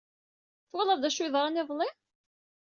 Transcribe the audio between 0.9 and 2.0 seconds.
d acu i yeḍran iḍelli?